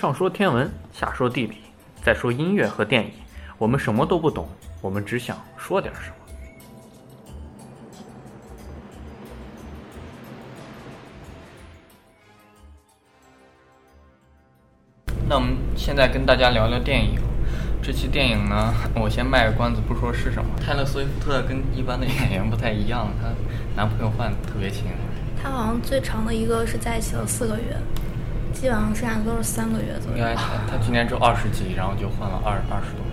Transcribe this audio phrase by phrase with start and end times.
[0.00, 1.56] 上说天文，下说地理，
[2.04, 3.10] 再说音乐和电影，
[3.58, 4.48] 我们什么都不懂，
[4.80, 6.14] 我们只想说点什么。
[15.28, 17.18] 那我们现在跟大家聊聊电影。
[17.82, 20.48] 这期电影呢，我先卖个关子，不说是什么。
[20.64, 23.26] 泰勒·斯威夫特跟一般的演员不太一样，她
[23.74, 24.84] 男朋友换的特别勤。
[25.42, 27.76] 她好像最长的一个是在一起了四个月，
[28.60, 30.18] 基本上剩下都是三个月左右。
[30.18, 33.04] 应该他他今年只有二十几，然后就换了二二十多。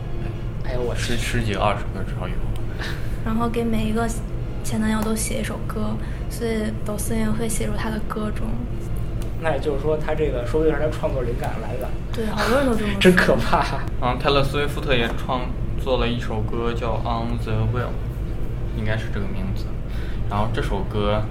[0.65, 2.33] 哎呦我十十几二十个至少有。
[3.23, 4.09] 然后给每一个
[4.63, 5.95] 前男友都写一首歌，
[6.29, 8.47] 所以抖森也会写入他的歌中。
[9.41, 11.87] 那也就是说，他这个说不定是他创作灵感来源。
[12.11, 12.99] 对，好多人都这么 说。
[12.99, 13.63] 真可怕。
[14.01, 15.41] 嗯，泰勒·斯威夫特也创
[15.79, 17.85] 作了一首歌，叫《On the Wheel》，
[18.77, 19.65] 应该是这个名字。
[20.27, 21.21] 然后这首歌，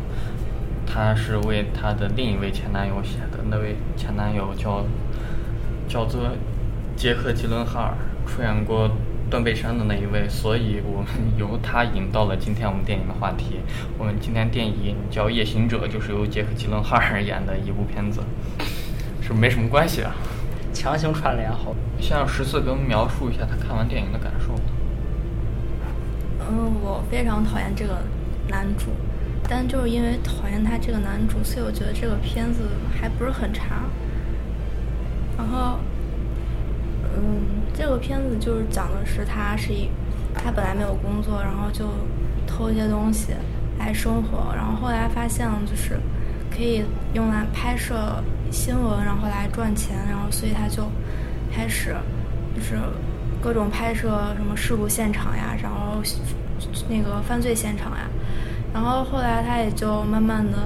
[0.94, 4.84] 他是为他的另一位前男友写的，那位前男友叫
[5.88, 6.30] 叫做
[6.94, 8.88] 杰克·吉伦哈尔，出演过。
[9.30, 13.58] 断背山的那一位，所以我们由他引到了今天我们电影的话题。
[13.98, 18.20] 我们今天电影叫《夜行者》，就是由杰克·吉伦哈尔演的一部片子，
[19.22, 20.14] 是没什么关系啊？
[20.72, 21.74] 强行串联好。
[21.98, 24.54] 先让十四给我们描述一下他看完电影的感受。
[26.40, 28.02] 嗯，我非常讨厌这个
[28.48, 28.90] 男主，
[29.48, 32.60] 但就是因为讨厌他这个男主，所以我觉得这个片子
[33.00, 33.82] 还不是很差。
[35.36, 35.78] 然后。
[37.16, 39.88] 嗯，这个片子就是讲的是他是一，
[40.34, 41.88] 他本来没有工作，然后就
[42.44, 43.28] 偷一些东西
[43.78, 45.96] 来生活，然后后来发现就是
[46.50, 50.90] 可以用来拍摄新闻，然后来赚钱，然后所以他就
[51.54, 51.94] 开始
[52.56, 52.76] 就是
[53.40, 56.02] 各种拍摄什么事故现场呀，然后
[56.88, 58.10] 那个犯罪现场呀，
[58.74, 60.58] 然后后来他也就慢慢的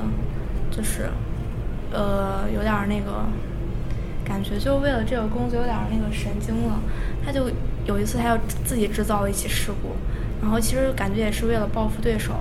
[0.73, 1.09] 就是
[1.93, 3.25] 呃有点那个。
[4.25, 6.79] 感觉就为了这个工作有点那个神经了，
[7.25, 7.51] 他就
[7.87, 9.97] 有一次他要自己制造了一起事故，
[10.43, 12.35] 然后其实感觉也是为了报复对手，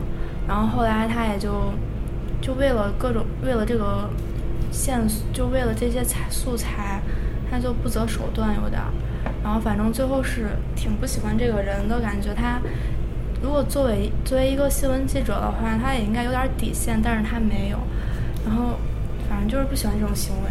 [0.46, 1.72] 然后后来他也就
[2.42, 4.10] 就为了各种为了这个
[4.70, 5.00] 线
[5.32, 7.00] 就为了这些材素材，
[7.50, 8.82] 他就不择手段有点，
[9.42, 12.34] 然后反正最后是挺不喜欢这个人的感觉。
[12.34, 12.60] 他
[13.42, 17.78] 如果作为作为一个新闻记者的话，他也应该有点底线，但是他没有，
[18.46, 18.80] 然后
[19.30, 20.50] 反正就是不喜欢这种行为。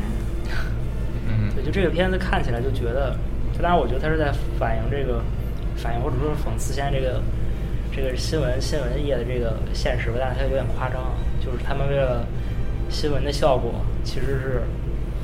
[1.29, 1.51] 嗯。
[1.55, 3.17] 对，就这个片子看起来就觉得，
[3.61, 5.23] 当然我觉得他是在反映这个，
[5.77, 7.21] 反映或者说讽刺现在这个
[7.95, 11.01] 这个新闻新闻业的这个现实吧，但是它有点夸张，
[11.41, 12.27] 就是他们为了
[12.89, 13.73] 新闻的效果，
[14.05, 14.63] 其实是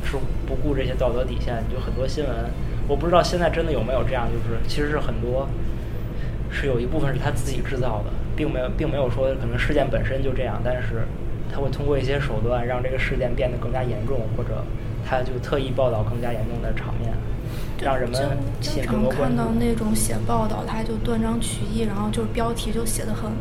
[0.04, 2.32] 是不顾这些道德底线，就很多新闻，
[2.88, 5.46] 我不知道现在真的有没有这样，就是其实是很多
[6.52, 11.06] 是有一部分是他自己制造的，并没有并没有说可能事件本身就这样，但是
[11.52, 14.62] 他会通过一些手段让这个事件变得更加严重，或者。
[15.04, 17.12] 他就特意报道更加严重的场面，
[17.82, 23.32] 让人们经常看到那种写报道，他就断章取义，然后就是标题就写的很，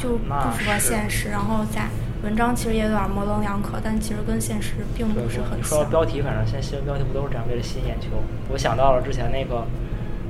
[0.00, 1.28] 就不符合现实。
[1.28, 1.86] 然后在
[2.24, 5.62] 文章其实也有点模棱两可，但其实跟现实并不是很像。
[5.62, 8.08] 说到标题，反正现在新闻标题不都是这样，为了吸引眼球？
[8.52, 9.64] 我想到了之前那个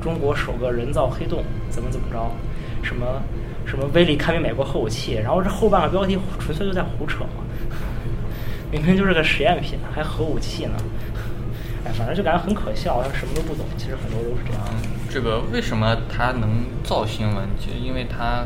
[0.02, 2.30] 中国首个人造黑洞怎么怎么着，
[2.82, 3.22] 什么
[3.66, 7.44] 什么威力堪比美国核武器，然后这后半个标题纯粹就在胡扯嘛。
[8.72, 10.74] 明明就是个实验品，还核武器呢！
[11.84, 13.66] 哎，反正就感觉很可笑，他什么都不懂。
[13.76, 14.62] 其实很多都是这样。
[15.08, 17.48] 这个为什么他能造新闻？
[17.58, 18.44] 就因为他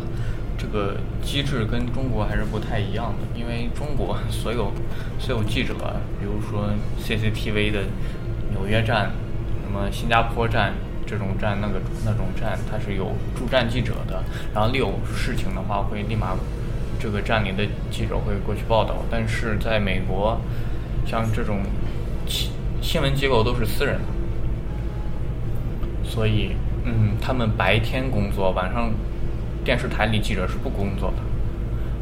[0.57, 3.39] 这个机制跟中国还是不太一样的。
[3.39, 4.73] 因为中国所有
[5.19, 5.75] 所有记者，
[6.21, 6.71] 比如说
[7.03, 7.81] CCTV 的
[8.51, 9.11] 纽约站、
[9.63, 10.73] 什么新加坡站
[11.07, 14.23] 这种站，那个那种站，它是有驻站记者的。
[14.55, 16.37] 然后一有事情的话，会立马。
[16.97, 20.41] 这个站里的记者会过去报道，但是在美国，
[21.05, 21.59] 像这种
[22.27, 22.51] 新
[22.81, 24.05] 新闻机构都是私人的，
[26.03, 26.53] 所以，
[26.85, 28.91] 嗯，他们白天工作，晚上
[29.63, 31.17] 电视台里记者是不工作的。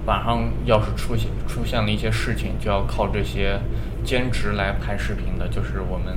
[0.06, 3.58] 晚上要是出现出现了一些事情，就要靠这些
[4.04, 6.16] 兼职来拍视频的，就是我们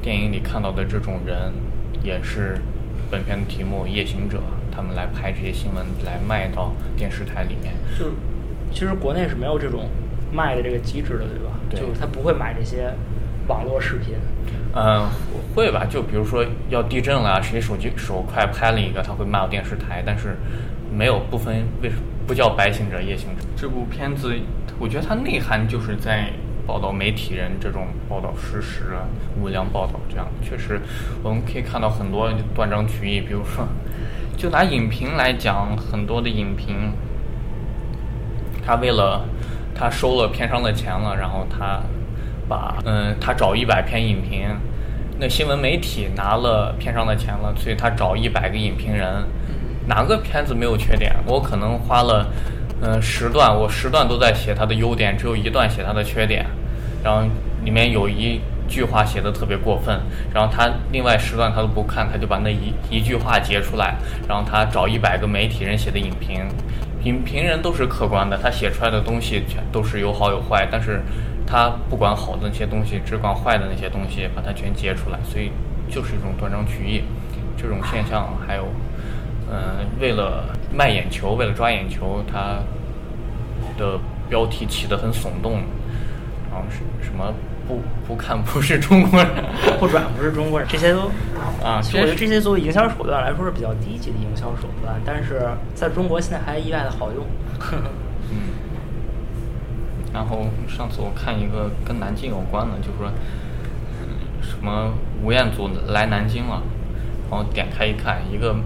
[0.00, 1.52] 电影里看到的这种人，
[2.08, 2.56] 也是
[3.10, 4.38] 本片的题目《夜行者》。
[4.74, 7.74] 他们来拍这些新闻，来卖到电视台里面。
[7.98, 8.06] 就
[8.72, 9.90] 其实国内是没有这种
[10.32, 11.50] 卖的这个机制的，对吧？
[11.68, 11.80] 对。
[11.80, 12.90] 就是他不会买这些
[13.46, 14.14] 网络视频。
[14.74, 15.06] 嗯，
[15.54, 15.84] 会吧？
[15.84, 20.02] 就比如说要地震了，谁手机手快拍了一个，他会卖到电视台。
[20.06, 20.36] 但是
[20.90, 23.42] 没有不分为什么不叫白行者夜行者。
[23.54, 24.32] 这部片子，
[24.78, 26.30] 我觉得它内涵就是在
[26.68, 28.92] 报道媒体人这种报道事实、
[29.40, 30.28] 无良报道这样。
[30.42, 30.78] 确实，
[31.22, 33.66] 我们可以看到很多断章取义，比如说。
[34.36, 36.92] 就拿影评来讲，很多的影评，
[38.64, 39.24] 他为了
[39.74, 41.80] 他收了片商的钱了，然后他
[42.46, 44.46] 把嗯，他找一百篇影评，
[45.18, 49.24] 那新闻媒体拿了片商的钱了，所以他找一百个影评人，
[49.88, 51.16] 哪个片子没有缺点？
[51.26, 52.28] 我可能花了
[52.80, 56.46] 嗯十段，我十段都在写它的优点，只有一段写它的缺点，
[57.02, 57.22] 然后
[57.64, 60.00] 里面有一句话写的特别过分，
[60.32, 63.96] 然后他另外十段他都不看，他就把那一一句话截出来，
[64.28, 66.46] 然后他找一百个媒体人写的影评，
[67.04, 71.02] 影评人都是客观的，他写出来的东西全都是有好有坏，但是。
[71.50, 75.50] 他不管好的那些东西，只管坏的那些东西，把它全截出来，所以
[75.88, 77.02] 就是一种断章取义。
[77.56, 78.68] 这种现象还有，
[79.50, 82.58] 嗯，为了卖眼球，为了抓眼球，他
[83.78, 83.98] 的
[84.28, 85.62] 标题起得很耸动，
[86.50, 87.32] 然后是什么
[87.66, 89.28] 不不看不是中国人，
[89.78, 91.10] 不转不是中国人，这些都
[91.62, 97.26] 啊，其实我觉得这些作为营销手段来说是比较低级的营销手段，但是在中国现在还意外的好用。
[98.30, 98.38] 嗯。
[100.12, 103.10] 然后上次我看一个跟南京有关的，就是说
[104.40, 106.62] 什么吴彦祖来南京了，
[107.30, 108.56] 然后点开一看，一个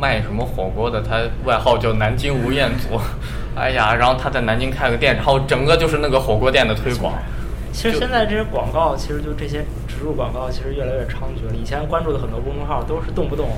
[0.00, 2.98] 卖什么火锅的，他外号叫南京吴彦祖，
[3.54, 7.12] 哎呀，然后他在南京开个店，然后整个就是那个火锅店的推广。
[7.72, 11.54] 其实现在这些广告，其实就这些植入广告，其实越来越猖獗了。
[11.54, 13.48] 以前关注的很多公众号都是动不动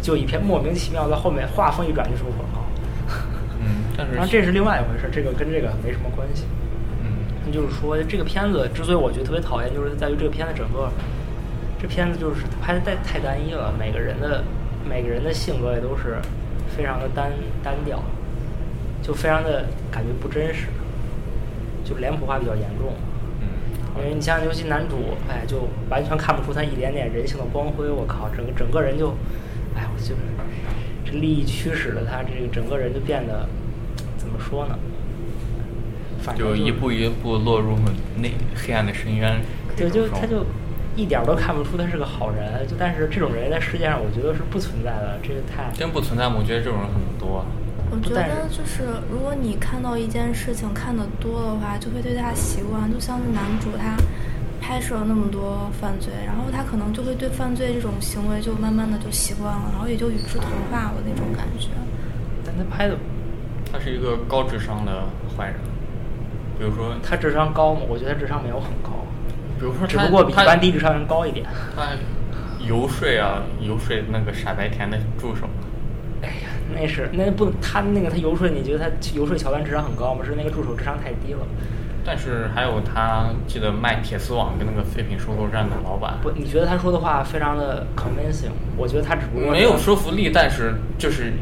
[0.00, 2.64] 就一篇莫名其妙，在后面画风一转就是广告。
[3.60, 6.44] 嗯，但是然后这是另外一回事，这个跟这个没什么关系。
[7.02, 10.88] 嗯，那就是说，这个片子之所以我觉得特别讨厌，就是在于这个片子整个，
[11.78, 14.42] 这片子就是拍的太太单一了，每个人的
[14.86, 16.18] 每个人的性格也都是
[16.76, 17.32] 非常的单
[17.62, 18.02] 单调，
[19.02, 20.66] 就非常的感觉不真实，
[21.84, 22.92] 就脸谱化比较严重。
[23.40, 23.48] 嗯，
[24.02, 27.88] 因为你像尤其男主，哎，就完全看不出他一点点人性的光辉。
[27.88, 29.14] 我靠，整个整个人就，
[29.74, 30.14] 哎，我就
[31.04, 33.48] 这利益驱使了他，这个整个人就变得。
[34.18, 34.76] 怎么说呢？
[36.20, 37.78] 反正就一步一步落入
[38.16, 39.40] 那黑暗的深渊。
[39.74, 40.44] 对，就他就
[40.98, 42.66] 一点都看不出他是个好人。
[42.66, 45.18] 就但是这种人在世界上，我觉得是不存在的。
[45.22, 46.34] 这个太真不存在吗？
[46.38, 47.46] 我觉得这种人很多。
[47.90, 52.92] 我觉得就是，如果你看到一件事情看得多的话，就会对他习惯。
[52.92, 53.96] 就像是男主他
[54.60, 61.68] 拍摄了那么多犯罪，然后他可能就会对犯罪这种行为就慢慢的就习惯了，然后也就与之同化了那种感觉。
[62.44, 62.96] 但他拍的。
[63.70, 65.04] 他是一个高智商的
[65.36, 65.56] 坏人，
[66.58, 67.82] 比如说他智商高吗？
[67.86, 68.97] 我觉得他智商没有很高，
[69.58, 71.46] 比如说只不过比一般低智商人高一点。
[71.74, 71.88] 他
[72.66, 75.42] 游说啊，游说那个傻白甜的助手。
[76.22, 80.24] 哎呀，那是那不他那个他游说，你觉得他游说乔丹智商很高吗？
[80.24, 81.40] 是那个助手智商太低了。
[82.04, 86.14] 但是还有他记得卖铁丝网跟那个废品收购站的老板。
[86.22, 88.52] 不，你觉得他说的话非常的 convincing？
[88.76, 91.32] 我觉得他只不过没有说服力，但是就是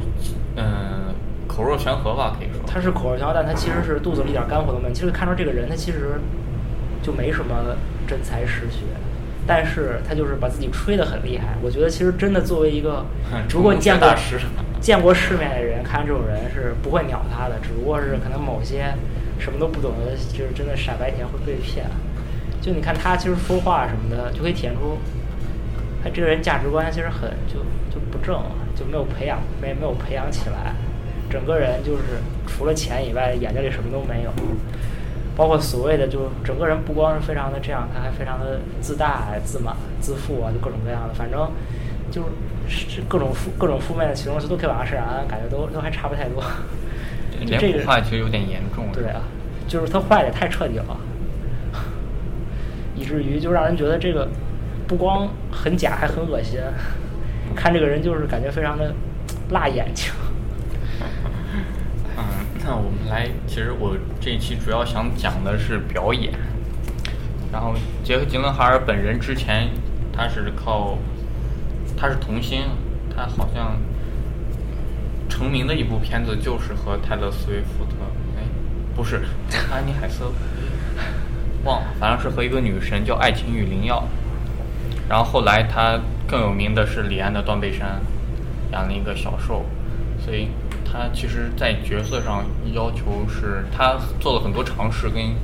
[0.57, 1.05] 嗯。
[1.49, 4.93] 口若悬河吧，可以说他是口若悬河，但他其实是肚子里一点干货都没有。
[4.93, 6.21] 其实看出这个人，他其实
[7.03, 7.55] 就没什么
[8.07, 8.85] 真才实学，
[9.47, 11.57] 但是他就是把自己吹得很厉害。
[11.63, 13.05] 我觉得其实真的作为一个
[13.51, 14.15] 如果见过
[14.81, 17.57] 见过世面的人，看这种人是不会鸟他的。
[17.63, 18.95] 只不过是可能某些
[19.39, 21.87] 什么都不懂的，就是真的傻白甜会被骗。
[22.61, 24.99] 就你看他其实说话什么的，就可以体现出
[26.03, 27.61] 他这个人价值观其实很就
[27.93, 28.41] 就不正，
[28.75, 30.75] 就没有培养没没有培养起来。
[31.29, 32.03] 整个人就是
[32.47, 34.31] 除了钱以外，眼睛里什么都没有，
[35.37, 41.51] 包括所谓的，就整个人不光是非常的这样，他还非常的自大、自满、自负啊，就各种各样的，反正
[42.11, 42.23] 就
[42.67, 46.43] 是各种负各种负面的形容词都可以往上删，感觉都都还差不太多。
[47.47, 48.87] 这个坏其实有点严重。
[48.95, 49.21] 对啊，
[49.69, 50.97] 就是他坏的太彻底了，
[52.95, 54.27] 以至于就让人觉得这个
[54.89, 56.59] 不光很假，还很恶心。
[57.55, 58.95] 看这个人就是感觉非常的
[59.51, 60.11] 辣眼睛。
[62.69, 66.33] 那我们来，其实我这一期主要想讲的是表演。
[67.53, 69.69] 然后杰克·吉伦哈尔本人之前
[70.13, 70.99] 他是靠，
[71.97, 72.63] 他是童星，
[73.15, 73.77] 他好像
[75.29, 77.93] 成名的一部片子就是和泰勒·斯威夫特，
[78.37, 78.43] 哎，
[78.97, 79.21] 不是
[79.73, 80.33] 安妮·海瑟，
[81.63, 84.03] 忘了，反正是和一个女神叫爱情与灵药。
[85.09, 88.01] 然后后来他更有名的是李安的《断背山》，
[88.73, 89.65] 演了一个小受，
[90.19, 90.49] 所以。
[90.91, 95.35] 他其实，在角色上要求是，他做了很多尝试，跟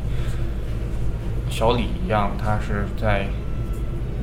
[1.50, 3.26] 小李一样，他是在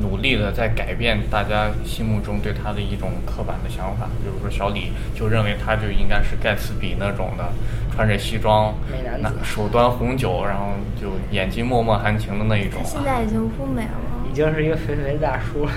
[0.01, 4.07] 努力的在改变大家心目中对他的一种刻板的想法。
[4.23, 7.51] 比如说，小李就认为他就应该是盖茨比那种的，
[7.93, 8.73] 穿着西装，
[9.19, 12.81] 那手端红酒，然后就眼睛脉脉含情的那一种。
[12.83, 13.91] 现在已经不美了，
[14.31, 15.71] 已经是一个肥肥大叔了。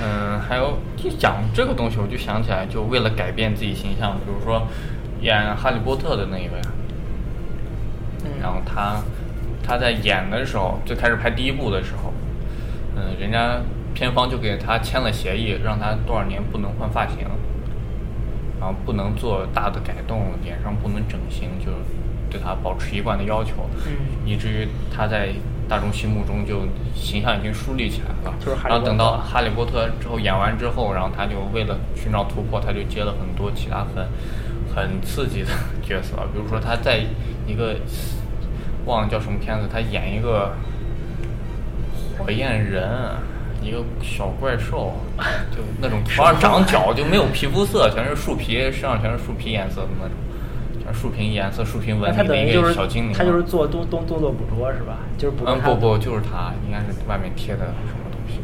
[0.00, 4.66] 嗯，还有就讲这个东西，我就想起来，就为了改变自己形象，比如说
[5.20, 6.60] 演《哈利波特》的那一位，
[8.40, 9.02] 然后他
[9.62, 12.12] 他在演的时候，最开始拍第一部的时候，
[12.96, 13.60] 嗯，人家
[13.92, 17.18] 片方就给他签了协议，让他多少年不能换发型，
[18.60, 21.72] 然后不能做大的改动，脸上不能整形，就
[22.30, 23.92] 对他保持一贯的要求，嗯。
[24.24, 25.30] 以至于他在
[25.68, 26.62] 大众心目中就
[26.94, 28.34] 形象已经树立起来了。
[28.40, 34.06] 就是哈利然后等到哈利波特之后演完之后，然后他就为了寻找突破，他就接了很多其他很
[34.74, 35.50] 很刺激的
[35.82, 37.00] 角色，比如说他在
[37.46, 37.76] 一个
[38.86, 40.52] 忘了叫什么片子，他演一个
[42.16, 42.88] 火焰人，
[43.62, 44.94] 一个小怪兽，
[45.50, 50.14] 就那种 头上长角就没有皮肤色，全是树皮，身上全是树皮颜色的那种，
[50.88, 53.12] 全是树皮颜色、竖屏纹理的一个小精灵。
[53.12, 54.98] 他就是做动动动作捕捉是吧？
[55.18, 58.40] 就是捕捉嗯不不，就是他，应该是外面贴的什么东西，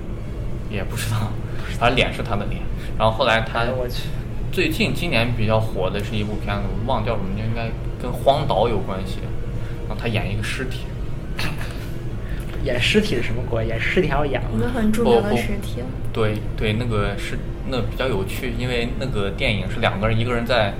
[0.74, 1.32] 也不知道，
[1.78, 2.60] 反正脸是他的脸。
[2.98, 3.64] 然后后来他
[4.52, 7.68] 最近今年比较火的是一部片子，我忘了叫什么，应该
[8.00, 9.18] 跟荒岛有关系。
[9.88, 10.80] 然后他演一个尸体，
[12.64, 13.66] 演尸体是什么鬼？
[13.66, 14.48] 演尸体还要演吗？
[14.56, 15.82] 一个很著名的尸体。
[16.12, 20.72] 对对，那个是那比较有趣，因为那个电影是两个人，一个人在，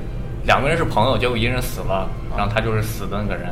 [0.47, 3.49] 两个人是朋友，结果一个人死了，然后他就是死的那个人。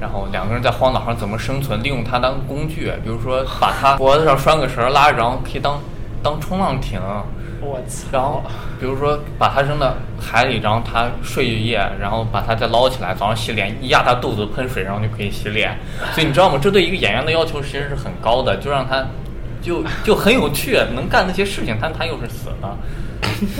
[0.00, 1.82] 然后两个人在荒岛上怎么生存？
[1.82, 5.78] 利用他当工具，比如说把他 脖子上拴个绳拉着，然后可以当
[6.22, 6.98] 当冲浪艇。
[7.60, 8.08] 我操！
[8.10, 8.42] 然后
[8.80, 15.76] 比如说把他扔到海里，然后他睡一夜，然后把他再捞起来，早上洗脸一压他肚子喷水，然后就可以洗脸。
[16.14, 16.58] 所以你知道吗？
[16.60, 19.04] 这对一个演员的要求其实是很高的，就让他
[19.60, 22.76] 就就很有趣，能干那些事情，但他又是死的。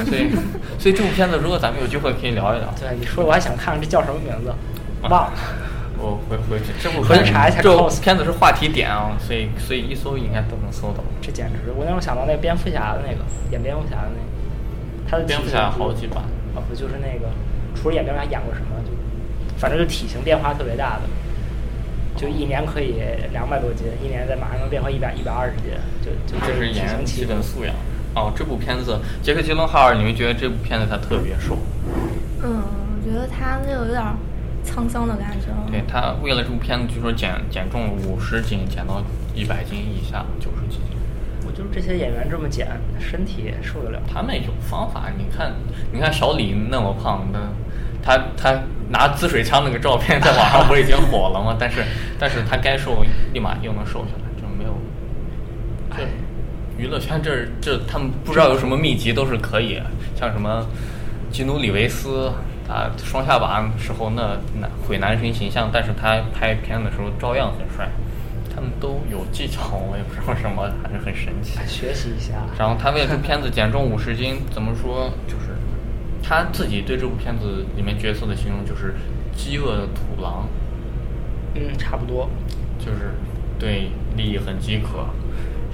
[0.04, 0.30] 所以
[0.78, 2.72] 所以这部片子如果咱们有机会可以聊一聊。
[2.78, 4.52] 对你说，我还想看看这叫什么名字，
[5.02, 5.32] 忘了。
[6.02, 11.04] 我回回去这部回去片查一下这部片子是话题点啊，所以所以一搜应该都能搜到。
[11.20, 13.20] 这简直，我让我想到那个蝙蝠侠的那个
[13.52, 16.24] 演蝙蝠侠的那个，他的体蝙蝠侠型好几版
[16.56, 17.28] 啊，不就是那个，
[17.76, 18.80] 除了演蝙蝠侠演过什么？
[18.80, 18.90] 就
[19.58, 21.02] 反正就体型变化特别大的，
[22.16, 22.94] 就一年可以
[23.30, 27.28] 两百多斤，一年再马上能变回一百一百二十斤，就就这是体演型起伏。
[27.28, 27.74] 本素养。
[28.14, 31.56] 哦，这部片子杰克·吉伦哈尔，你们觉得这部片子他特别瘦？
[32.42, 32.62] 嗯，
[32.96, 34.16] 我觉得他这个有点儿
[34.64, 35.46] 沧桑的感觉。
[35.70, 39.02] 对他为了这部片子，据说减减重了五十斤，减到
[39.34, 40.96] 一百斤以下，九十几斤。
[41.46, 44.00] 我就是这些演员这么减，身体也受得了。
[44.12, 45.52] 他们有方法，你看，
[45.92, 47.38] 你看小李那么胖的，
[48.02, 51.56] 他他拿滋水枪那个照片在网上不是已经火了吗？
[51.58, 51.84] 但是
[52.18, 54.29] 但是他该瘦立马又能瘦下来，
[56.80, 59.78] 娱乐圈这这他们不知道有什么秘籍，都是可以，
[60.18, 60.66] 像什么
[61.30, 62.32] 基努里维斯，
[62.66, 67.86] 他双下巴时候那那毁男神形象，但是他拍片的时候照样很帅。
[68.52, 71.58] 他们都有技巧，我也不知道什么，反正很神奇。
[71.58, 72.32] 哎学习一下。
[72.58, 75.12] 然后他为了这片子减重五十斤，怎么说？
[75.28, 75.54] 就是
[76.22, 78.94] 他自己对这部片子里面角色的形容就是
[79.36, 80.48] 饥饿的土狼，
[81.54, 82.28] 嗯，差不多。
[82.78, 83.12] 就是
[83.58, 85.06] 对利益很饥渴，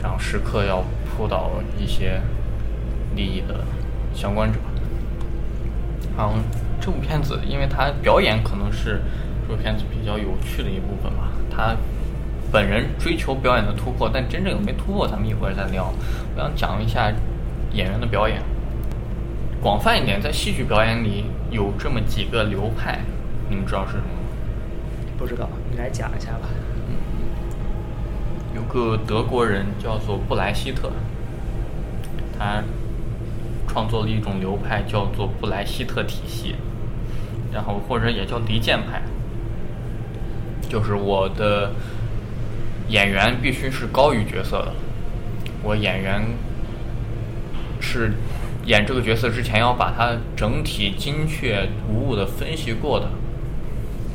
[0.03, 2.21] 然后时刻要扑倒一些
[3.15, 3.65] 利益的
[4.15, 4.59] 相关者。
[6.17, 6.35] 然后
[6.81, 9.01] 这部片子，因为他表演可能是
[9.47, 11.33] 这部片子比较有趣的一部分吧。
[11.51, 11.77] 他
[12.53, 15.93] 本人追求表演的突破，但真正有没突破，咱们一会儿再聊。
[16.35, 17.13] 我想讲一下
[17.73, 18.41] 演员的表演。
[19.61, 23.01] 广泛一点，在戏剧表演里有这么几个流派，
[23.49, 24.21] 你们知道是什么吗？
[25.19, 26.49] 不知道，你来讲一下吧。
[28.73, 30.91] 个德国人叫做布莱希特，
[32.39, 32.63] 他
[33.67, 36.55] 创作了一种流派叫做布莱希特体系，
[37.53, 39.03] 然后或者也叫离间派，
[40.69, 41.73] 就是我的
[42.89, 44.73] 演员必须是高于角色的，
[45.63, 46.23] 我演员
[47.81, 48.13] 是
[48.65, 53.09] 演这个角色之前要把他整体精确无误的分析过的，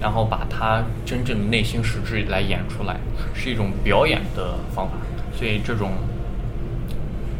[0.01, 2.97] 然后把他真正的内心实质来演出来，
[3.35, 4.93] 是一种表演的方法。
[5.33, 5.91] 所以这种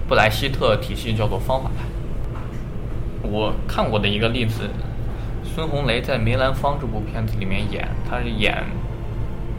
[0.08, 1.86] 布莱希特体系叫做方法派。
[3.24, 4.70] 我看过的一个例子，
[5.44, 8.63] 孙红雷在梅兰芳这部片子里面演，他是演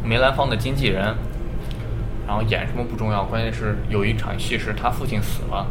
[0.04, 1.14] 梅兰芳的经纪人，
[2.26, 5.66] 然后演什么不重要，关键是有一场戏是他父亲死了。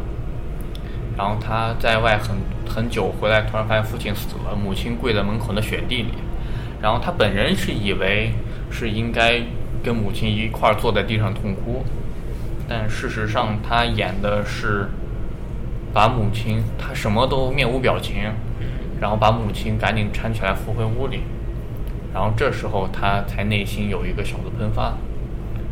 [1.16, 2.36] 然后他在外很
[2.66, 6.12] 很久回来，突然发现父亲死了，母亲跪在门口的雪地里。
[6.82, 8.32] 然后他本人是以为
[8.70, 9.40] 是应该
[9.82, 11.84] 跟母亲一块儿坐在地上痛哭，
[12.68, 14.88] 但事实上他演的是
[15.94, 18.16] 把母亲，他什么都面无表情，
[19.00, 21.20] 然后把母亲赶紧搀起来扶回屋里。
[22.12, 24.94] 然后这时候他才内心有一个小的喷发。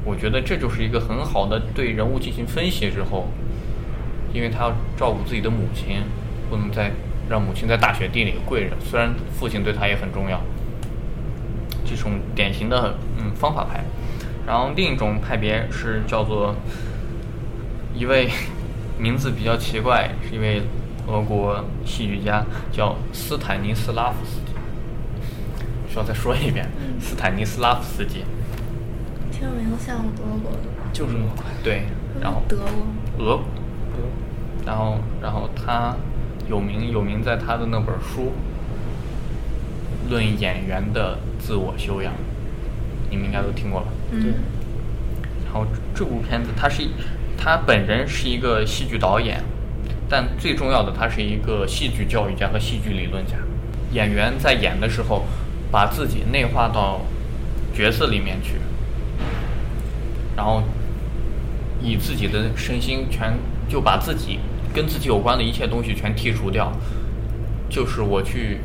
[0.05, 3.29] 我觉得这就是一个很好的对人物进行分析之后。
[4.33, 5.97] 因为他要照顾自己的母亲，
[6.49, 6.93] 不能再
[7.29, 8.77] 让母亲在大雪地里跪着。
[8.79, 10.41] 虽然父亲对他也很重要，
[11.97, 13.85] 这种典型的嗯方法派。
[14.47, 16.55] 然后另一种派别是叫做
[17.95, 18.29] 一位
[18.99, 20.63] 名字比较奇怪，是一位
[21.07, 24.53] 俄国戏剧家，叫斯坦尼斯拉夫斯基。
[25.93, 26.69] 需要再说一遍，
[27.01, 28.25] 斯坦尼斯拉夫斯基。
[29.31, 30.69] 听名字像俄国的。
[30.93, 31.15] 就是
[31.63, 31.83] 对，
[32.21, 32.57] 然后德
[33.17, 33.25] 国。
[33.25, 33.41] 俄。
[34.67, 35.97] 然后，然后他
[36.47, 38.23] 有名有名在他的那本书
[40.11, 42.13] 《论演员的自我修养》，
[43.09, 43.87] 你们应该都听过吧？
[44.11, 44.35] 嗯。
[45.47, 46.83] 然后这部片子，他是
[47.39, 49.43] 他本人是一个戏剧导演，
[50.09, 53.37] 但最重要的，他是一个戏剧教育家和戏剧理论家。
[53.93, 55.25] 演员在演的时候，
[55.71, 57.01] 把自己内化到
[57.73, 58.57] 角色里面去，
[60.37, 60.63] 然后
[61.83, 63.33] 以自己的身心全
[63.69, 64.41] 就把自己。
[64.73, 66.73] 跟自己有关的一切东西全剔除掉，
[67.69, 68.61] 就是我去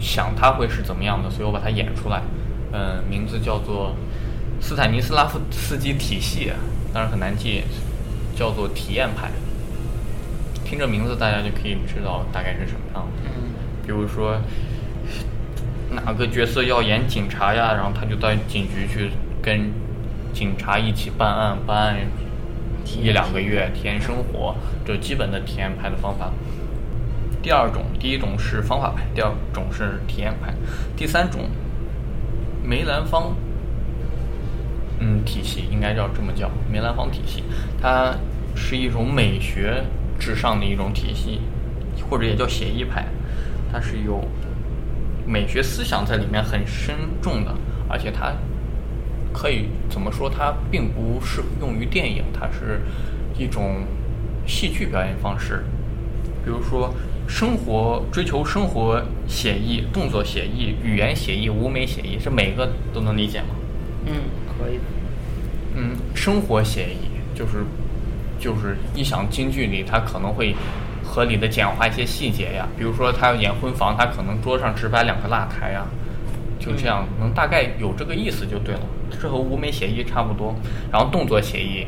[0.00, 2.22] 想他会是怎么样的，所以我把它演出来。
[2.72, 3.94] 嗯，名字叫做
[4.60, 6.52] 斯坦尼斯拉夫斯基体系，
[6.92, 7.62] 当然很难记，
[8.36, 9.30] 叫做体验派。
[10.64, 13.30] 听这名字，大家就可以知道大概是什么样的。
[13.30, 13.54] 嗯。
[13.86, 14.40] 比如说，
[15.90, 19.10] 哪个角色要演警察呀，然后他就到警局去
[19.40, 19.72] 跟
[20.32, 21.96] 警察一起办案，办案。
[23.02, 26.30] 一两个月体验生活，这基本的体验派的方法。
[27.46, 30.52] 第二种，第一种是方法派，第二种是体验派，
[30.96, 31.42] 第三种
[32.60, 33.36] 梅兰芳，
[34.98, 37.44] 嗯，体系应该叫这么叫梅兰芳体系，
[37.80, 38.16] 它
[38.56, 39.84] 是一种美学
[40.18, 41.42] 至上的一种体系，
[42.10, 43.06] 或者也叫写意派，
[43.72, 44.24] 它是有
[45.24, 47.54] 美学思想在里面很深重的，
[47.88, 48.32] 而且它。
[49.32, 50.28] 可以怎么说？
[50.28, 52.80] 它并不适用于电影，它是
[53.38, 53.84] 一种
[54.48, 55.62] 戏剧表演方式。
[56.42, 56.94] 比如说，
[57.28, 63.48] 生活追求生活写意、动作写意、语言写意、舞美写意，这每个都能理解吗？
[64.06, 64.14] 嗯，
[64.46, 64.78] 可以。
[65.74, 67.64] 嗯，生活写意就是
[68.38, 70.54] 就是一想京剧里，它可能会
[71.04, 72.66] 合理的简化一些细节呀。
[72.78, 75.84] 比如说，他要演婚房，他可能桌上只摆两个蜡台呀。
[76.58, 78.80] 就这样，能大概有这个意思就对了。
[79.20, 80.54] 这和舞美写意差不多。
[80.90, 81.86] 然后动作写意，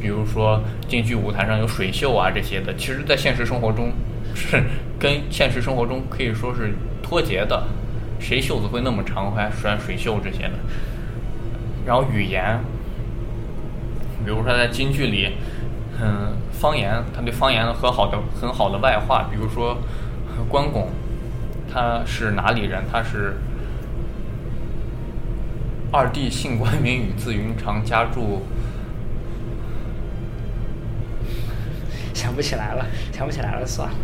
[0.00, 3.92] 比如说京剧舞台上有水袖啊这些的，其实在现实生活中
[4.36, 4.62] 是
[4.98, 7.66] 跟现实生活中可以说是脱节的。
[8.20, 10.52] 谁袖子会那么长，还拴水袖这些的？
[11.86, 12.60] 然后语言，
[14.24, 15.32] 比如说在京剧里，
[16.00, 19.28] 嗯，方言，他对方言很好的很好的外化。
[19.30, 19.78] 比如说
[20.48, 20.90] 关公，
[21.72, 22.84] 他是哪里人？
[22.92, 23.34] 他是。
[25.92, 28.42] 二弟姓关，名羽，字云长，家住。
[32.12, 33.94] 想不起来了，想不起来了，算了。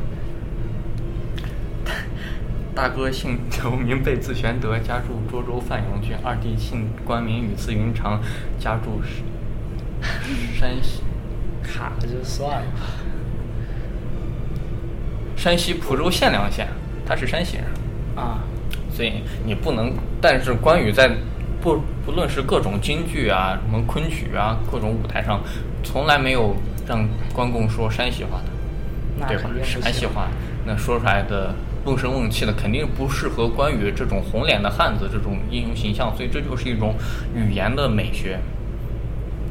[2.74, 6.16] 大哥姓刘，名备，字玄德，家住涿州范阳郡。
[6.24, 8.20] 二弟姓关，名羽，字云长，
[8.58, 9.00] 家住
[10.58, 11.02] 山西。
[11.62, 12.66] 卡了就算了。
[15.36, 16.66] 山西蒲州县梁县，
[17.06, 17.64] 他是山西人。
[18.16, 18.38] 啊。
[18.90, 21.10] 所以你不能，但是关羽在。
[21.62, 25.40] 不，不论是各种京剧啊，什么昆曲啊，各种舞台上，
[25.84, 26.56] 从来没有
[26.88, 29.48] 让关公说山西话的，对吧？
[29.62, 30.26] 山西话，
[30.66, 31.54] 那说出来的
[31.84, 36.14] 瓮声瓮气的，肯定不适合关羽这种红脸的汉子这种英雄形象。
[36.16, 36.94] 所以这就是一种
[37.34, 38.38] 语言的美学。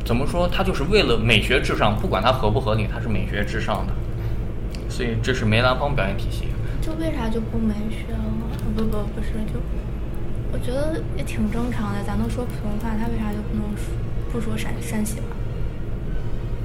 [0.04, 0.48] 怎么说？
[0.48, 3.94] 他就是为了美学至上，不管它合不合理，它是美学至上的。
[4.89, 6.46] 所以这是梅兰芳表演体系。
[6.82, 8.20] 就为啥就不美学了？
[8.76, 9.60] 不不不是就。
[10.54, 13.94] 我觉得也挺正常的，咱都说普通话，他为啥就不能说
[14.32, 15.28] 不说陕山西话？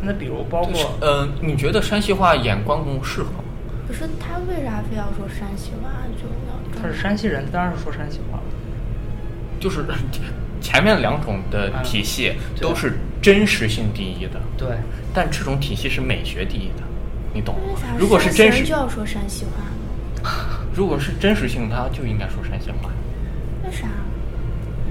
[0.02, 3.44] 那比如包括呃，你觉得山西话演关公适合吗？
[3.86, 6.82] 不是他为啥非要说山西话就要？
[6.82, 8.44] 他是山西人，当然是说山西话了。
[9.60, 9.84] 就是
[10.60, 14.68] 前面两种的体系都是真实性第一的，对。
[15.14, 16.82] 但这种体系是美学第一的，
[17.32, 17.80] 你懂吗？
[17.98, 20.30] 如果是真实，就要说山西话。
[20.74, 22.90] 如果是真实性，他就应该说山西话。
[23.64, 23.86] 为啥？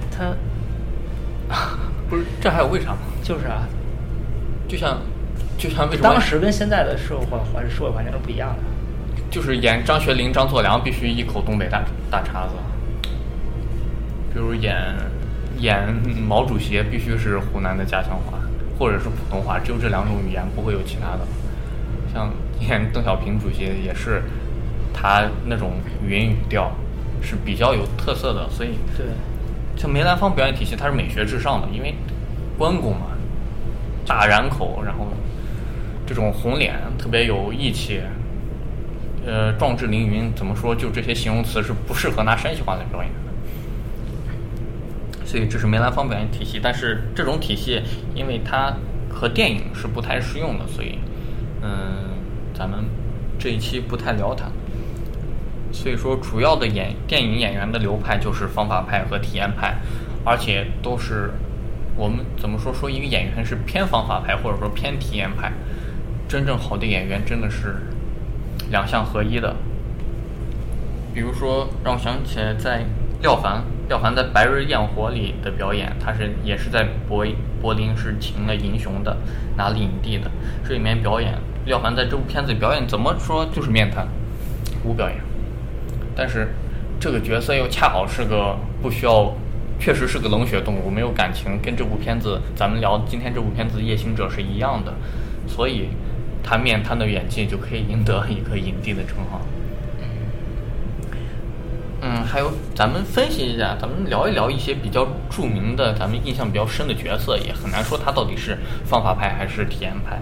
[0.10, 0.34] 他
[2.10, 3.00] 不是这还有为啥吗？
[3.22, 3.68] 就是啊，
[4.68, 5.02] 就像
[5.58, 8.64] 就像为什么当时跟现在的社会环社会环境是不一样的。
[9.36, 12.54] 就是演张学林、张作良必须一口东北大大碴子，
[14.34, 14.74] 比如演
[15.60, 15.94] 演
[16.26, 18.40] 毛主席必须是湖南的家乡话
[18.80, 21.28] 或者是普通话，只有这两种语言，不会有其他的。
[22.14, 22.32] 像
[22.66, 24.24] 演邓小平主席也是
[24.94, 26.72] 他那种语音语调。
[27.22, 29.04] 是比较有特色的，所以对，
[29.76, 31.96] 像梅兰芳表演体系，它是美学至上的，因为
[32.56, 33.08] 关公嘛，
[34.06, 35.08] 大髯口，然后
[36.06, 38.00] 这种红脸，特别有义气，
[39.26, 40.76] 呃，壮志凌云，怎么说？
[40.76, 43.20] 就这些形容词是不适合拿山西话来表演的。
[45.26, 46.60] 所以这是梅兰芳表演体系。
[46.62, 47.82] 但是这种体系，
[48.14, 48.74] 因为它
[49.10, 51.00] 和电影是不太适用的，所以
[51.64, 52.10] 嗯，
[52.54, 52.86] 咱们
[53.40, 54.46] 这一期不太聊它。
[55.72, 59.76] 所以说，主要的演电影演员的流派就是方法派和体验派，
[60.24, 61.32] 而且都是
[61.98, 65.52] 我们怎么说说一个演员是偏方法派或者说偏体验派。
[66.28, 67.76] 真正好的演员真的是
[68.70, 69.56] 两项合一的。
[71.14, 72.84] 比如说，让我想起来在
[73.22, 77.26] 廖凡，廖凡在《白日焰火》里的表演，他是也是在柏
[77.62, 79.16] 柏林是请了银熊的，
[79.56, 80.30] 拿了影帝的。
[80.68, 81.34] 这里面表演，
[81.66, 84.06] 廖凡在这部片子表演怎么说就是面瘫，
[84.84, 85.18] 无表演。
[86.16, 86.50] 但是
[87.00, 89.34] 这个角色又恰好是个不需要，
[89.80, 94.94] 确实是个冷血动物，没有感情，跟这部片子咱们聊今天这部片子《夜行者》是一样的，
[95.48, 95.88] 所以
[96.46, 99.42] 他面瘫的演技就可以赢得一个影帝的称号。
[102.02, 110.20] 嗯，还有咱们分析一下，咱们聊一聊一些比较著名的、咱们印象比较深的角色，也很难说他到底是方法派还是体验派。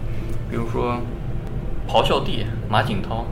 [0.49, 1.01] 比如说，
[1.86, 3.25] 咆哮帝马景涛。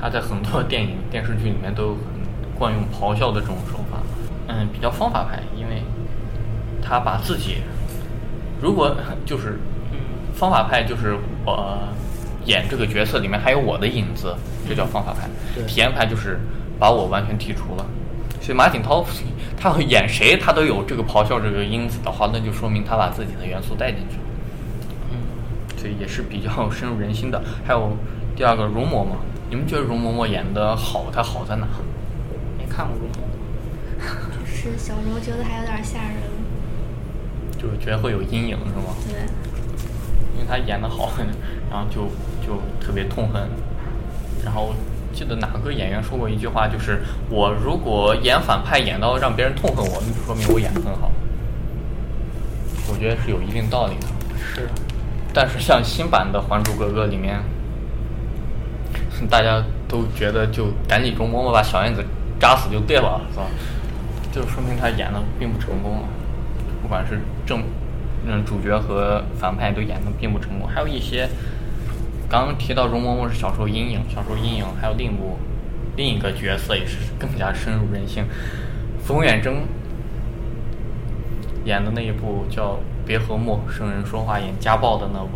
[0.00, 3.98] 他在很多电影、电视剧里面都很惯用咆哮的这种手法，
[4.48, 5.80] 嗯，比较方法派，因为
[6.82, 7.58] 他把自己，
[8.60, 9.60] 如果 就是
[10.34, 11.78] 方法派，就是我
[12.44, 14.34] 演这个角色里面还有我的影子，
[14.68, 15.28] 这叫方法派。
[15.66, 16.38] 体验派就是
[16.78, 17.86] 把我完全剔除了。
[18.40, 19.04] 所以马景涛
[19.56, 24.22] 他要演谁，他都有这个咆哮这个因子的话，那就说明他把自己的元素带进去了。
[25.12, 25.16] 嗯，
[25.78, 27.40] 所以也是比较深入人心的。
[27.64, 27.96] 还有
[28.34, 29.16] 第二个容嬷嬷。
[29.48, 31.66] 你们觉得容嬷嬷演的好，她好在哪？
[32.58, 33.20] 没看过容嬷嬷。
[34.40, 36.16] 就 是小时候觉得还有点吓人。
[37.56, 38.96] 就是觉得会有阴影是吗？
[39.06, 39.20] 对。
[40.42, 41.12] 因为她演的好，
[41.70, 42.06] 然后就
[42.44, 43.48] 就特别痛恨。
[44.44, 44.74] 然后
[45.12, 47.00] 记得哪个演员说过一句话，就是
[47.30, 51.10] 我如果演反派演到让别人痛恨我，那就说明我演的很好。
[52.90, 54.06] 我觉得是有一定道理的。
[54.36, 54.68] 是。
[55.32, 57.40] 但是像新版的《还珠格格》里面。
[59.30, 62.04] 大家都觉得就赶紧容嬷嬷把小燕子
[62.40, 63.44] 扎死就对了，是吧？
[64.32, 66.08] 就说明他演的并不成功了，
[66.82, 67.62] 不管是正
[68.26, 70.68] 嗯主角和反派都演的并不成功。
[70.68, 71.28] 还有一些
[72.28, 75.38] 刚刚提到容嬷嬷是小时候阴影，小时候阴影，还有另一部
[75.96, 78.24] 另一个角色也是更加深入人心，
[79.04, 79.62] 冯远征
[81.64, 82.74] 演的那一部叫
[83.06, 85.28] 《别和陌生人说话》，演家暴的那部，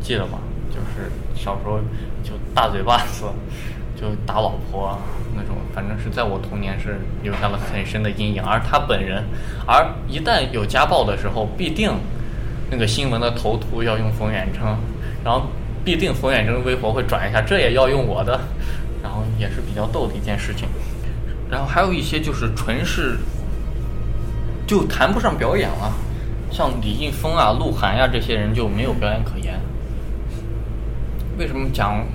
[0.00, 0.38] 记得吗？
[0.70, 1.78] 就是小时候
[2.22, 3.26] 就大嘴巴子，
[3.94, 4.98] 就打老婆
[5.34, 8.42] 那种，反正是在我童年是留下了很深的阴影。
[8.42, 9.24] 而他本人，
[9.66, 11.90] 而一旦有家暴的时候，必定
[12.70, 14.62] 那个新闻的头图要用冯远征，
[15.24, 15.46] 然后
[15.84, 18.40] 必定冯远征微博会转一下，这也要用我的，
[19.02, 20.68] 然后也是比较逗的一件事情。
[21.50, 23.18] 然后还有一些就是纯是，
[24.66, 25.92] 就谈不上表演了，
[26.50, 29.60] 像李易峰啊、鹿晗呀这些人就没有表演可言。
[31.38, 32.06] 为什么讲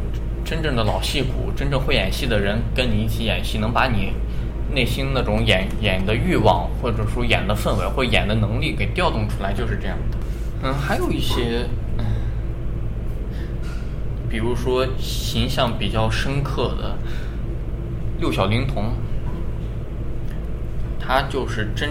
[0.47, 4.13] 真正的老戏骨、真正会演戏的人跟你一起演戏，能把你
[4.73, 10.17] 内心那种演演的欲望，或者说演的氛围或演的能力给调动出来，就是这样的。
[10.63, 11.65] 嗯，还有一些，
[14.29, 16.97] 比如说形象比较深刻的
[18.17, 18.93] 六小龄童，
[20.97, 21.89] 他就是真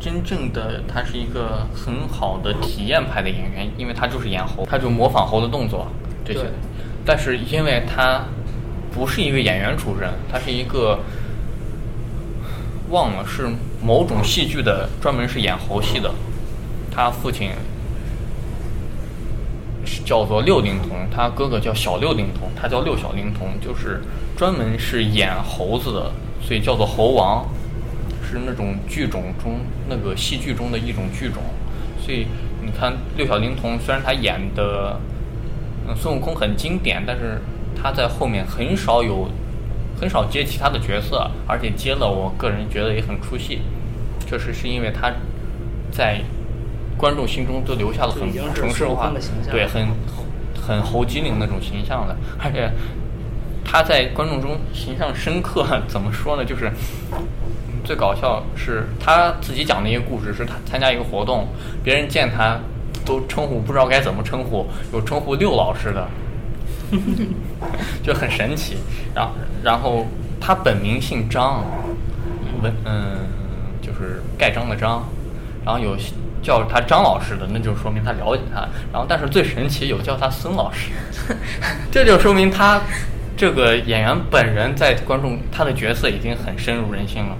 [0.00, 5.86] 真正的，他是一个很好的体验派的演员，因为他就是演猴，他就模仿猴的动作
[6.24, 6.50] 这些。
[7.08, 8.22] 但是因为他
[8.92, 10.98] 不是一个演员出身，他是一个
[12.90, 13.48] 忘了是
[13.82, 16.12] 某种戏剧的，专门是演猴戏的。
[16.94, 17.52] 他父亲
[20.04, 24.02] 叫做六龄童，他哥哥叫小六龄童，他叫六小龄童，就是
[24.36, 27.48] 专门是演猴子的，所以叫做猴王，
[28.22, 31.42] 是那种剧种中那个戏剧中的一种剧种。
[32.04, 32.26] 所以
[32.60, 35.00] 你看六小龄童，虽然他演的。
[35.96, 37.40] 孙悟空很经典，但是
[37.74, 39.28] 他在后面很少有，
[40.00, 43.60] 很少接其他的角色，而且接了，我个人觉得也很出戏。
[44.26, 45.12] 确实是因为他
[45.90, 46.20] 在
[46.96, 49.12] 观众心中都留下了很城市化，
[49.50, 49.88] 对，很
[50.54, 52.70] 很猴机灵那种形象的，而且
[53.64, 55.66] 他在观众中形象深刻。
[55.88, 56.44] 怎么说呢？
[56.44, 56.70] 就是
[57.84, 61.48] 最搞笑是他自己讲的一个故事，是他参加一个活动，
[61.82, 62.60] 别人见他。
[63.08, 66.06] 都称呼不知道该怎么称呼，有称呼六老师的，
[68.04, 68.76] 就很神奇。
[69.14, 69.32] 然后，
[69.64, 70.06] 然后
[70.38, 71.64] 他本名姓张，
[72.62, 73.16] 文嗯，
[73.80, 75.02] 就是盖章的章。
[75.64, 75.96] 然后有
[76.42, 78.60] 叫他张老师的，那就说明他了解他。
[78.92, 80.90] 然后，但是最神奇有叫他孙老师，
[81.90, 82.80] 这就说明他
[83.36, 87.36] 这个演员本人在观众他的角色已经很深入人心了。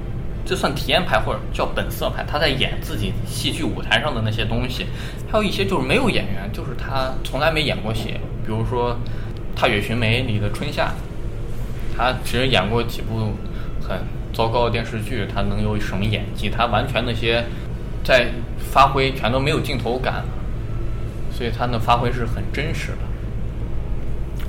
[0.48, 4.86] 这算体验派或者叫本色派，他在演自己戏剧舞台上的那些东西。
[5.30, 8.14] 还有一些就是没有演员，就是他从来没演过戏，
[8.46, 8.94] 比如说
[9.54, 10.94] 《踏雪寻梅》里的春夏，
[11.94, 13.34] 他只演过几部
[13.86, 13.98] 很
[14.32, 16.48] 糟糕的电视剧，他能有什么演技？
[16.48, 17.44] 他完全那些
[18.02, 18.28] 在
[18.72, 20.24] 发挥全都没有镜头感，
[21.30, 23.07] 所以他的发挥是很真实的。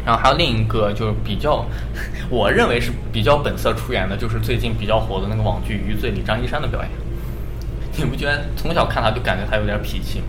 [0.06, 1.66] 然后还有另一个就是比较，
[2.30, 6.90] 我认为是比较本色出演的，就是最近比较火的那个网剧《余罪》里张一山的表演。
[7.98, 10.24] 你不觉得从小看他就感觉他有点脾气？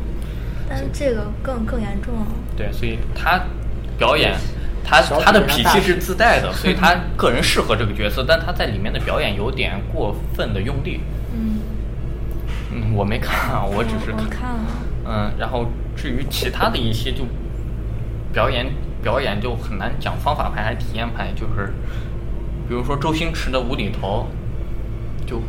[0.69, 2.27] 但是这个更更严重了。
[2.57, 3.41] 对，所以他
[3.97, 4.35] 表演，
[4.85, 11.01] 他他的脾气是自带的，所以他个人适合这个角色，但他在里面的表演有点过分的用力。
[11.33, 11.61] 嗯。
[12.73, 14.65] 嗯，我没看，我只是看了。
[15.07, 17.25] 嗯，然后至于其他的一些就
[18.33, 18.67] 表演。
[19.03, 21.73] 表演就很难讲方法派还是体验派，就是，
[22.69, 24.27] 比如说周星驰的无厘头，
[25.27, 25.41] 就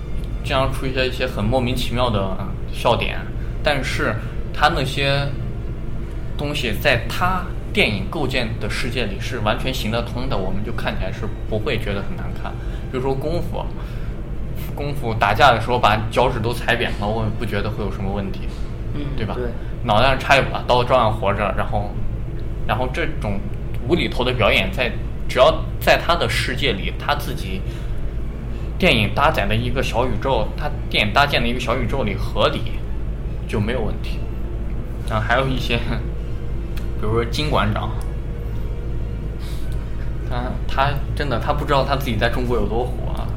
[0.43, 2.37] 经常出现一些很莫名其妙的
[2.71, 3.19] 笑点，
[3.61, 4.15] 但是
[4.53, 5.27] 他那些
[6.37, 12.51] 东西在他电影构建的世界里是完全行得通的，我们就看起来是不会觉得很难看。
[12.91, 13.65] 比如说功夫，
[14.73, 18.41] 功夫打架的时候把脚趾都踩扁了，我们不觉得会有什么问题，
[18.93, 19.35] 嗯，对吧？
[19.35, 19.45] 对，
[19.83, 21.91] 脑袋上插一把刀照样活着，然后。
[22.67, 23.39] 然后这种
[23.87, 24.91] 无厘头的表演，在
[25.27, 27.61] 只要在他的世界里，他自己
[28.77, 32.73] 电影搭载的一个小宇宙，他电影搭建的一个小宇宙里合理
[33.47, 34.19] 就没有问题。
[35.09, 35.77] 然后，还有一些，
[36.99, 37.91] 比如说金馆长，
[40.29, 43.27] 他他真的他不知道他自己在中国有多火，啊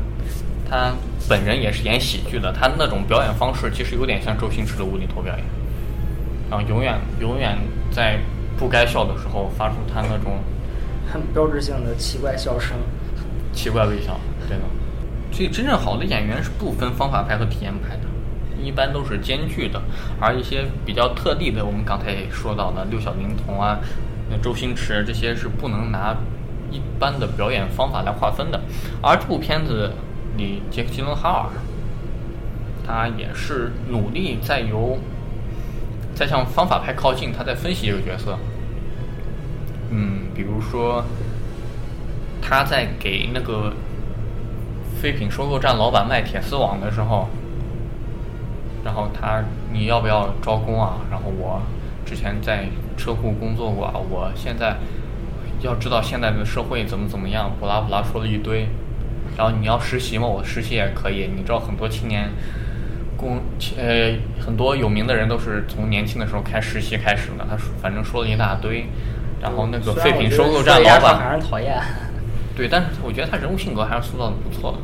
[0.69, 0.93] 他
[1.29, 5.45] 本人也是演喜剧的，他那种表演方式其实有点像周星驰的无厘头表演，
[6.51, 7.57] 然后永远永远
[7.91, 8.19] 在。
[8.57, 10.39] 不该笑的时候，发出他那种
[11.13, 12.77] 很标志性的奇怪笑声，
[13.53, 14.63] 奇怪微笑，对的。
[15.33, 18.03] 所以，真正好的演员是不分方法派和体验派的，
[18.63, 19.83] 一般都是兼具的。
[20.21, 23.81] 而一些比较特例的，我们刚才也说到的六小龄童啊、
[24.41, 26.17] 周星驰这些，是不能拿
[26.71, 28.61] 一般的表演方法来划分的。
[29.03, 29.93] 而这部片子
[30.37, 31.47] 里，杰克·吉伦哈尔，
[32.87, 34.99] 他也是努力在由。
[36.15, 38.39] 在向方法派靠近，他在分析这个角色。
[39.91, 41.05] 嗯，比如说，
[42.41, 43.73] 他在给那个
[45.01, 47.29] 废品收购站老板卖铁丝网的时候，
[48.85, 50.99] 然后他你要不要招工啊？
[51.11, 51.61] 然后我
[52.07, 54.77] 之前在车库工作过，啊我现在
[55.61, 58.69] 要知道现在的社会怎么怎么样，布拉布拉说了一堆。
[59.37, 60.27] 然后你要实习吗？
[60.27, 61.29] 我实习也可以。
[61.35, 62.31] 你知道很多青年。
[63.17, 63.41] 工
[63.77, 67.47] 呃，很多有名的人都是从年轻的时候开实习开始的。
[67.49, 68.87] 他说，反正说了一大堆。
[69.43, 71.77] 然后那个废品收购站老板，让人讨厌。
[72.57, 74.79] 对，但是我觉得他人物性格还是塑造的不错的。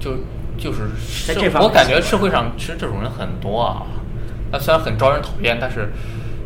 [0.00, 0.16] 就
[0.58, 0.88] 就是，
[1.60, 3.86] 我感觉社会上其实这种人很多啊。
[4.50, 5.92] 他虽然很招人讨厌，但是，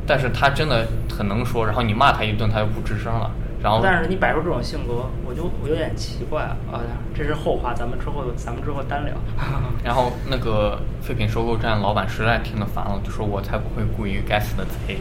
[0.06, 1.64] 但是他真的很能说。
[1.64, 3.30] 然后你骂他一顿，他就不吱声了。
[3.62, 6.81] 然后，但是你摆出这种性格，我就我有点奇怪啊！
[7.14, 9.14] 这是后话，咱们之后咱们之后单聊。
[9.85, 14.96] 然后那个废品收购站老板实在听得烦了，就说我才不会雇一个该死的贼。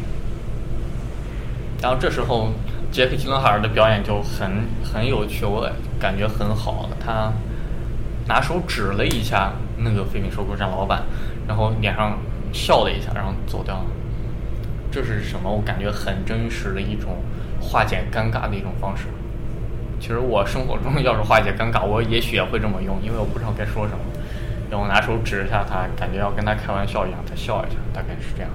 [1.81, 2.49] 然后这时候
[2.91, 6.89] 杰克·吉伦哈尔的表演就很很有趣，我感觉很好。
[6.99, 7.31] 他
[8.27, 11.03] 拿手指了一下那个废品收购站老板，
[11.47, 12.17] 然后脸上
[12.51, 13.85] 笑了一下，然后走掉了。
[14.91, 15.49] 这是什么？
[15.49, 17.15] 我感觉很真实的一种。
[17.59, 19.05] 化解尴尬的一种方式。
[19.99, 23.99] 其实我生活中 要是化解尴尬，我也许也会这么用，因为我不知道该说什么，
[24.71, 28.49] 然后拿手指一下他，感觉要跟他开玩笑一样，他笑一下，大概是这样。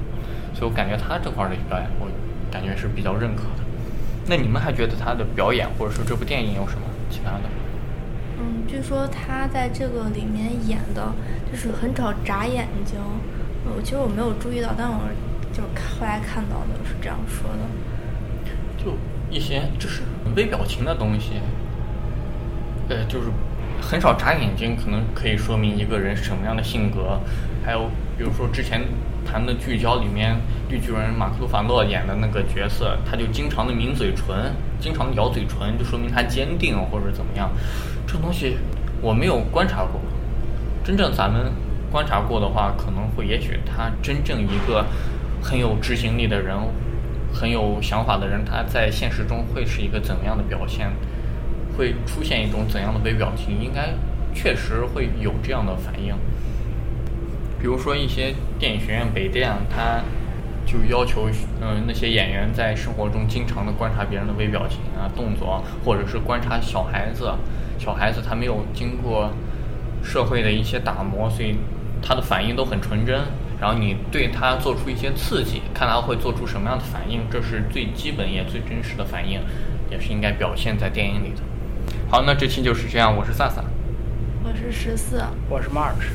[0.54, 2.08] 所以我感觉他这块的表演，我
[2.50, 3.64] 感觉是比较认可的。
[4.26, 7.42] 那你们还觉得他的表演，或者说这部电影有什么其他的？
[8.38, 11.12] 嗯，据说他在这个里面演的
[11.50, 12.98] 就是很少眨眼睛。
[13.66, 15.00] 我其实我没有注意到，但我
[15.52, 15.68] 就是
[16.00, 17.64] 后来看到的是这样说的。
[18.84, 18.92] 就
[19.30, 20.02] 一些就是
[20.36, 21.40] 微表情的东西，
[22.88, 23.28] 呃，就是
[23.80, 27.18] 很少眨眼睛，可能可以说明一个人什么样的性格。
[27.64, 28.82] 还有比如说之前
[29.24, 30.36] 谈的聚焦里面，
[30.68, 37.50] 绿巨人马克·鲁法诺演的那个角色，他就经常的抿嘴唇，经常咬嘴唇，就说明他坚定或者怎么样。
[38.06, 38.58] 这东西
[39.00, 39.98] 我没有观察过，
[40.84, 41.50] 真正咱们
[41.90, 44.84] 观察过的话，可能会也许他真正一个
[45.42, 46.54] 很有执行力的人。
[47.34, 50.90] 很有想法的人，他在现实中会是一个怎么样的表现？
[51.76, 53.60] 会出现一种怎样的微表情？
[53.60, 53.88] 应该
[54.32, 56.14] 确实会有这样的反应。
[57.58, 60.00] 比如说一些电影学院北电，他
[60.64, 61.28] 就要求
[61.60, 67.32] 嗯那些演员在生活中经常的观察别人的微表情啊、动作，或者是观察小孩子。
[67.76, 69.32] 小孩子他没有经过
[70.02, 71.56] 社会的一些打磨，所以
[72.00, 73.20] 他的反应都很纯真。
[73.64, 79.40] 然后你对他做出一些刺激，看他会做出什么样的反应，这是最基本也最真实的反应，
[79.90, 81.40] 也是应该表现在电影里的。
[82.10, 83.64] 好，那这期就是这样，我是萨萨，
[84.42, 86.12] 我是十四，我是 March。